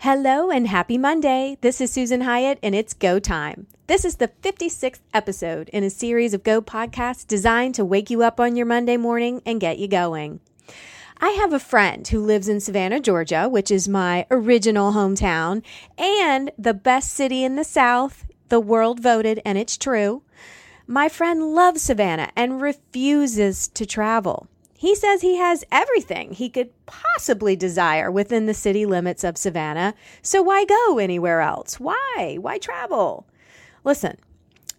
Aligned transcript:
Hello 0.00 0.50
and 0.50 0.68
happy 0.68 0.98
Monday. 0.98 1.58
This 1.60 1.80
is 1.80 1.92
Susan 1.92 2.20
Hyatt 2.20 2.58
and 2.62 2.74
it's 2.74 2.94
go 2.94 3.18
time. 3.18 3.66
This 3.86 4.04
is 4.04 4.16
the 4.16 4.30
56th 4.42 5.00
episode 5.12 5.68
in 5.70 5.82
a 5.82 5.90
series 5.90 6.32
of 6.34 6.42
Go 6.42 6.62
podcasts 6.62 7.26
designed 7.26 7.74
to 7.76 7.84
wake 7.84 8.10
you 8.10 8.22
up 8.22 8.38
on 8.38 8.56
your 8.56 8.66
Monday 8.66 8.96
morning 8.96 9.42
and 9.44 9.60
get 9.60 9.78
you 9.78 9.88
going. 9.88 10.40
I 11.18 11.30
have 11.30 11.52
a 11.52 11.58
friend 11.58 12.06
who 12.06 12.20
lives 12.20 12.48
in 12.48 12.60
Savannah, 12.60 13.00
Georgia, 13.00 13.48
which 13.48 13.70
is 13.70 13.88
my 13.88 14.26
original 14.30 14.92
hometown 14.92 15.62
and 15.96 16.50
the 16.58 16.74
best 16.74 17.14
city 17.14 17.42
in 17.42 17.56
the 17.56 17.64
South. 17.64 18.26
The 18.48 18.60
world 18.60 19.00
voted, 19.00 19.40
and 19.44 19.56
it's 19.56 19.76
true. 19.76 20.22
My 20.86 21.08
friend 21.08 21.54
loves 21.54 21.82
Savannah 21.82 22.30
and 22.36 22.60
refuses 22.60 23.68
to 23.68 23.86
travel. 23.86 24.46
He 24.76 24.94
says 24.94 25.22
he 25.22 25.36
has 25.36 25.64
everything 25.72 26.32
he 26.32 26.48
could 26.48 26.70
possibly 26.86 27.56
desire 27.56 28.10
within 28.10 28.46
the 28.46 28.54
city 28.54 28.84
limits 28.84 29.24
of 29.24 29.38
Savannah. 29.38 29.94
So 30.22 30.42
why 30.42 30.64
go 30.64 30.98
anywhere 30.98 31.40
else? 31.40 31.80
Why? 31.80 32.36
Why 32.40 32.58
travel? 32.58 33.26
Listen, 33.84 34.18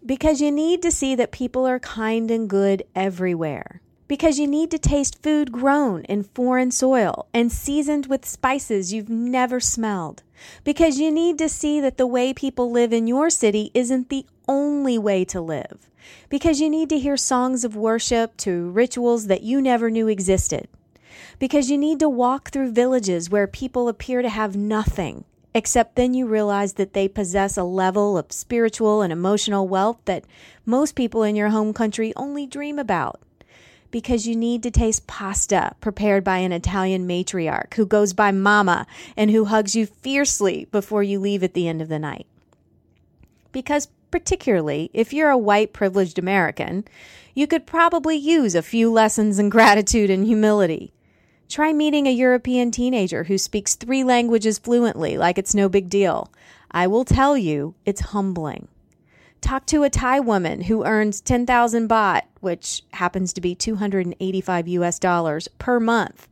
because 0.04 0.40
you 0.40 0.52
need 0.52 0.82
to 0.82 0.92
see 0.92 1.14
that 1.16 1.32
people 1.32 1.66
are 1.66 1.80
kind 1.80 2.30
and 2.30 2.48
good 2.48 2.84
everywhere. 2.94 3.80
Because 4.08 4.38
you 4.38 4.46
need 4.46 4.70
to 4.72 4.78
taste 4.78 5.22
food 5.22 5.52
grown 5.52 6.02
in 6.04 6.22
foreign 6.22 6.70
soil 6.70 7.28
and 7.32 7.52
seasoned 7.52 8.06
with 8.06 8.26
spices 8.26 8.92
you've 8.92 9.10
never 9.10 9.60
smelled. 9.60 10.22
Because 10.64 10.98
you 10.98 11.10
need 11.12 11.38
to 11.38 11.48
see 11.48 11.80
that 11.80 11.98
the 11.98 12.06
way 12.06 12.32
people 12.32 12.70
live 12.70 12.92
in 12.92 13.06
your 13.06 13.30
city 13.30 13.70
isn't 13.74 14.08
the 14.08 14.26
only 14.48 14.98
way 14.98 15.24
to 15.26 15.40
live 15.40 15.88
because 16.28 16.60
you 16.60 16.70
need 16.70 16.88
to 16.88 16.98
hear 16.98 17.16
songs 17.16 17.64
of 17.64 17.76
worship 17.76 18.36
to 18.38 18.70
rituals 18.70 19.26
that 19.26 19.42
you 19.42 19.60
never 19.60 19.90
knew 19.90 20.08
existed. 20.08 20.68
Because 21.38 21.70
you 21.70 21.78
need 21.78 22.00
to 22.00 22.08
walk 22.08 22.50
through 22.50 22.72
villages 22.72 23.30
where 23.30 23.46
people 23.46 23.88
appear 23.88 24.22
to 24.22 24.28
have 24.28 24.56
nothing, 24.56 25.24
except 25.54 25.96
then 25.96 26.14
you 26.14 26.26
realize 26.26 26.74
that 26.74 26.92
they 26.92 27.08
possess 27.08 27.56
a 27.56 27.64
level 27.64 28.18
of 28.18 28.32
spiritual 28.32 29.02
and 29.02 29.12
emotional 29.12 29.68
wealth 29.68 29.98
that 30.04 30.24
most 30.66 30.94
people 30.94 31.22
in 31.22 31.36
your 31.36 31.48
home 31.48 31.72
country 31.72 32.12
only 32.16 32.46
dream 32.46 32.78
about. 32.78 33.20
Because 33.90 34.26
you 34.26 34.36
need 34.36 34.62
to 34.64 34.70
taste 34.70 35.06
pasta 35.06 35.74
prepared 35.80 36.22
by 36.22 36.38
an 36.38 36.52
Italian 36.52 37.08
matriarch 37.08 37.74
who 37.74 37.86
goes 37.86 38.12
by 38.12 38.30
Mama 38.30 38.86
and 39.16 39.30
who 39.30 39.46
hugs 39.46 39.74
you 39.74 39.86
fiercely 39.86 40.66
before 40.70 41.02
you 41.02 41.18
leave 41.18 41.42
at 41.42 41.54
the 41.54 41.66
end 41.66 41.80
of 41.80 41.88
the 41.88 41.98
night. 41.98 42.26
Because 43.50 43.88
particularly 44.10 44.90
if 44.92 45.12
you're 45.12 45.30
a 45.30 45.38
white 45.38 45.72
privileged 45.72 46.18
American, 46.18 46.84
you 47.34 47.46
could 47.46 47.66
probably 47.66 48.16
use 48.16 48.54
a 48.54 48.62
few 48.62 48.90
lessons 48.92 49.38
in 49.38 49.48
gratitude 49.48 50.10
and 50.10 50.26
humility. 50.26 50.92
Try 51.48 51.72
meeting 51.72 52.06
a 52.06 52.12
European 52.12 52.70
teenager 52.70 53.24
who 53.24 53.38
speaks 53.38 53.74
three 53.74 54.04
languages 54.04 54.58
fluently 54.58 55.16
like 55.16 55.38
it's 55.38 55.54
no 55.54 55.68
big 55.68 55.88
deal. 55.88 56.30
I 56.70 56.86
will 56.86 57.06
tell 57.06 57.38
you, 57.38 57.74
it's 57.86 58.00
humbling. 58.00 58.68
Talk 59.40 59.66
to 59.66 59.84
a 59.84 59.90
Thai 59.90 60.18
woman 60.20 60.62
who 60.62 60.84
earns 60.84 61.20
10,000 61.20 61.88
baht, 61.88 62.22
which 62.40 62.82
happens 62.94 63.32
to 63.32 63.40
be 63.40 63.54
285 63.54 64.68
US 64.68 64.98
dollars 64.98 65.48
per 65.58 65.78
month, 65.78 66.28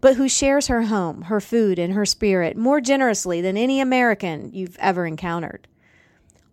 but 0.00 0.16
who 0.16 0.28
shares 0.28 0.68
her 0.68 0.82
home, 0.82 1.22
her 1.22 1.40
food, 1.40 1.78
and 1.78 1.92
her 1.92 2.06
spirit 2.06 2.56
more 2.56 2.80
generously 2.80 3.40
than 3.40 3.56
any 3.56 3.78
American 3.78 4.50
you've 4.54 4.78
ever 4.78 5.06
encountered. 5.06 5.68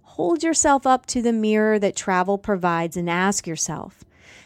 Hold 0.01 0.43
yourself 0.43 0.85
up 0.85 1.05
to 1.07 1.21
the 1.21 1.33
mirror 1.33 1.79
that 1.79 1.95
travel 1.95 2.37
provides 2.37 2.97
and 2.97 3.09
ask 3.09 3.47
yourself 3.47 4.03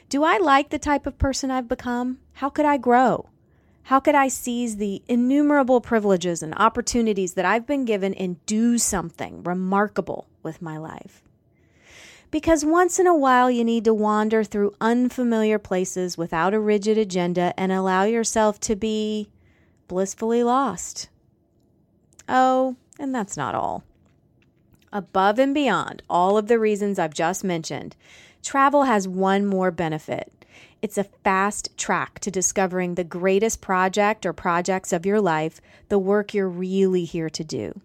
Do 0.09 0.23
I 0.23 0.37
like 0.37 0.69
the 0.69 0.79
type 0.79 1.07
of 1.07 1.17
person 1.17 1.49
I've 1.49 1.67
become? 1.67 2.19
How 2.33 2.49
could 2.49 2.65
I 2.65 2.77
grow? 2.77 3.29
How 3.83 3.99
could 3.99 4.15
I 4.15 4.27
seize 4.27 4.77
the 4.77 5.01
innumerable 5.07 5.81
privileges 5.81 6.43
and 6.43 6.53
opportunities 6.55 7.33
that 7.33 7.45
I've 7.45 7.65
been 7.65 7.85
given 7.85 8.13
and 8.13 8.45
do 8.45 8.77
something 8.77 9.43
remarkable 9.43 10.27
with 10.43 10.61
my 10.61 10.77
life? 10.77 11.23
Because 12.29 12.65
once 12.65 12.99
in 12.99 13.07
a 13.07 13.15
while, 13.15 13.49
you 13.49 13.63
need 13.63 13.85
to 13.85 13.93
wander 13.93 14.43
through 14.43 14.75
unfamiliar 14.81 15.57
places 15.57 16.17
without 16.17 16.53
a 16.53 16.59
rigid 16.59 16.97
agenda 16.97 17.53
and 17.57 17.71
allow 17.71 18.03
yourself 18.03 18.59
to 18.61 18.75
be 18.75 19.29
blissfully 19.87 20.43
lost. 20.43 21.09
Oh, 22.27 22.75
and 22.99 23.15
that's 23.15 23.37
not 23.37 23.55
all. 23.55 23.83
Above 24.91 25.39
and 25.39 25.53
beyond 25.53 26.01
all 26.09 26.37
of 26.37 26.47
the 26.47 26.59
reasons 26.59 26.99
I've 26.99 27.13
just 27.13 27.43
mentioned, 27.43 27.95
travel 28.43 28.83
has 28.83 29.07
one 29.07 29.45
more 29.45 29.71
benefit. 29.71 30.31
It's 30.81 30.97
a 30.97 31.05
fast 31.05 31.77
track 31.77 32.19
to 32.19 32.31
discovering 32.31 32.95
the 32.95 33.03
greatest 33.03 33.61
project 33.61 34.25
or 34.25 34.33
projects 34.33 34.91
of 34.91 35.05
your 35.05 35.21
life, 35.21 35.61
the 35.89 35.99
work 35.99 36.33
you're 36.33 36.49
really 36.49 37.05
here 37.05 37.29
to 37.29 37.43
do. 37.43 37.79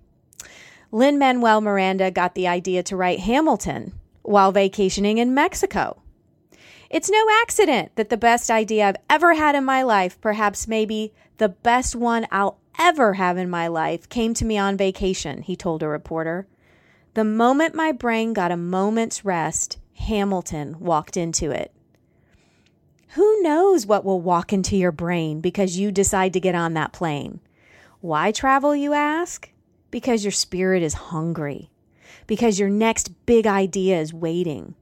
Lin 0.91 1.19
Manuel 1.19 1.61
Miranda 1.61 2.11
got 2.11 2.35
the 2.35 2.49
idea 2.49 2.83
to 2.83 2.97
write 2.97 3.21
Hamilton 3.21 3.95
while 4.23 4.53
vacationing 4.53 5.19
in 5.19 5.35
Mexico. 5.35 6.03
It's 6.91 7.11
no 7.11 7.27
accident 7.41 7.97
that 7.97 8.11
the 8.11 8.17
best 8.17 8.51
idea 8.51 8.87
I've 8.87 8.97
ever 9.09 9.35
had 9.35 9.55
in 9.55 9.65
my 9.65 9.83
life, 9.83 10.21
perhaps 10.21 10.69
maybe 10.69 11.15
the 11.39 11.49
best 11.49 11.97
one 11.97 12.27
I'll 12.31 12.59
ever 12.79 13.15
have 13.15 13.39
in 13.39 13.49
my 13.49 13.67
life, 13.67 14.09
came 14.09 14.35
to 14.35 14.45
me 14.45 14.59
on 14.59 14.77
vacation, 14.77 15.43
he 15.43 15.57
told 15.57 15.83
a 15.83 15.89
reporter. 15.89 16.47
The 17.15 17.25
moment 17.25 17.75
my 17.75 17.93
brain 17.93 18.33
got 18.33 18.53
a 18.53 18.57
moment's 18.57 19.25
rest, 19.25 19.79
Hamilton 19.95 20.81
walked 20.81 21.17
into 21.17 21.51
it. 21.51 21.73
Who 23.15 23.43
knows 23.43 23.87
what 23.87 24.05
will 24.05 24.21
walk 24.21 24.53
into 24.53 24.77
your 24.77 24.93
brain 24.93 25.41
because 25.41 25.79
you 25.79 25.93
decide 25.93 26.33
to 26.33 26.41
get 26.41 26.55
on 26.55 26.75
that 26.75 26.93
plane? 26.93 27.41
Why 28.01 28.33
travel, 28.33 28.75
you 28.75 28.95
ask? 28.95 29.51
Because 29.91 30.25
your 30.25 30.33
spirit 30.33 30.83
is 30.83 30.95
hungry. 30.95 31.71
Because 32.27 32.59
your 32.59 32.69
next 32.69 33.27
big 33.27 33.47
idea 33.47 34.01
is 34.01 34.13
waiting. 34.13 34.75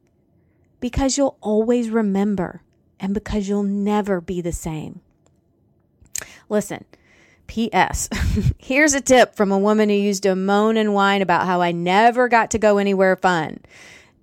Because 0.80 1.16
you'll 1.16 1.36
always 1.40 1.90
remember. 1.90 2.62
And 2.98 3.14
because 3.14 3.48
you'll 3.48 3.62
never 3.62 4.20
be 4.20 4.40
the 4.40 4.52
same. 4.52 5.00
Listen, 6.48 6.84
P.S. 7.46 8.08
Here's 8.58 8.94
a 8.94 9.00
tip 9.00 9.34
from 9.34 9.50
a 9.50 9.58
woman 9.58 9.88
who 9.88 9.94
used 9.94 10.22
to 10.24 10.36
moan 10.36 10.76
and 10.76 10.94
whine 10.94 11.22
about 11.22 11.46
how 11.46 11.60
I 11.60 11.72
never 11.72 12.28
got 12.28 12.50
to 12.52 12.58
go 12.58 12.78
anywhere 12.78 13.16
fun. 13.16 13.60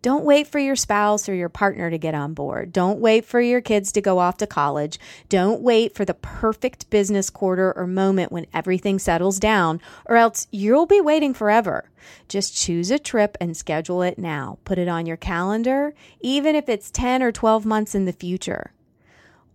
Don't 0.02 0.26
wait 0.26 0.48
for 0.48 0.60
your 0.60 0.76
spouse 0.76 1.28
or 1.28 1.34
your 1.34 1.50
partner 1.50 1.90
to 1.90 1.98
get 1.98 2.14
on 2.14 2.34
board. 2.34 2.72
Don't 2.72 3.00
wait 3.00 3.26
for 3.26 3.42
your 3.42 3.62
kids 3.62 3.92
to 3.94 4.02
go 4.02 4.20
off 4.20 4.38
to 4.38 4.48
college. 4.48 5.00
Don't 5.28 5.62
wait 5.62 5.96
for 5.96 6.06
the 6.06 6.14
perfect 6.14 6.90
business 6.90 7.30
quarter 7.30 7.74
or 7.76 7.88
moment 7.88 8.32
when 8.32 8.46
everything 8.54 9.00
settles 9.00 9.40
down, 9.40 9.82
or 10.06 10.16
else 10.16 10.48
you'll 10.52 10.86
be 10.86 11.02
waiting 11.02 11.34
forever. 11.34 11.90
Just 12.30 12.56
choose 12.56 12.92
a 12.92 13.00
trip 13.00 13.38
and 13.42 13.58
schedule 13.58 14.02
it 14.02 14.20
now. 14.20 14.60
Put 14.66 14.78
it 14.78 14.88
on 14.88 15.06
your 15.08 15.18
calendar, 15.18 15.94
even 16.20 16.56
if 16.56 16.70
it's 16.70 16.92
10 16.92 17.24
or 17.24 17.32
12 17.32 17.66
months 17.66 17.96
in 17.96 18.06
the 18.06 18.14
future. 18.14 18.72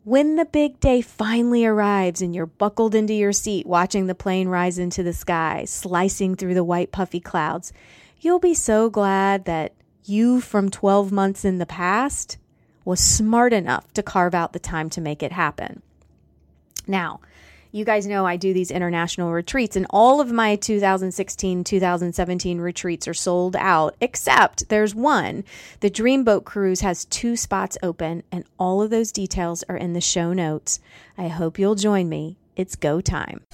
When 0.04 0.34
the 0.34 0.44
big 0.44 0.80
day 0.80 1.00
finally 1.00 1.64
arrives 1.64 2.20
and 2.20 2.34
you're 2.34 2.46
buckled 2.46 2.96
into 2.96 3.14
your 3.14 3.32
seat 3.32 3.66
watching 3.66 4.08
the 4.08 4.16
plane 4.16 4.48
rise 4.48 4.76
into 4.76 5.04
the 5.04 5.12
sky, 5.12 5.64
slicing 5.64 6.34
through 6.34 6.54
the 6.54 6.64
white 6.64 6.90
puffy 6.90 7.20
clouds, 7.20 7.72
you'll 8.20 8.40
be 8.40 8.54
so 8.54 8.90
glad 8.90 9.44
that 9.44 9.74
you 10.04 10.40
from 10.40 10.70
12 10.70 11.12
months 11.12 11.44
in 11.44 11.58
the 11.58 11.66
past 11.66 12.38
was 12.84 13.00
smart 13.00 13.52
enough 13.52 13.92
to 13.94 14.02
carve 14.02 14.34
out 14.34 14.52
the 14.52 14.58
time 14.58 14.90
to 14.90 15.00
make 15.00 15.22
it 15.22 15.32
happen. 15.32 15.82
Now, 16.86 17.20
you 17.74 17.86
guys 17.86 18.06
know 18.06 18.26
I 18.26 18.36
do 18.36 18.52
these 18.52 18.70
international 18.70 19.32
retreats, 19.32 19.76
and 19.76 19.86
all 19.88 20.20
of 20.20 20.30
my 20.30 20.56
2016 20.56 21.64
2017 21.64 22.60
retreats 22.60 23.08
are 23.08 23.14
sold 23.14 23.56
out, 23.56 23.96
except 24.00 24.68
there's 24.68 24.94
one. 24.94 25.42
The 25.80 25.90
Dreamboat 25.90 26.44
Cruise 26.44 26.82
has 26.82 27.06
two 27.06 27.34
spots 27.34 27.78
open, 27.82 28.24
and 28.30 28.44
all 28.58 28.82
of 28.82 28.90
those 28.90 29.10
details 29.10 29.64
are 29.70 29.76
in 29.76 29.94
the 29.94 30.02
show 30.02 30.34
notes. 30.34 30.80
I 31.16 31.28
hope 31.28 31.58
you'll 31.58 31.74
join 31.74 32.10
me. 32.10 32.36
It's 32.56 32.76
go 32.76 33.00
time. 33.00 33.46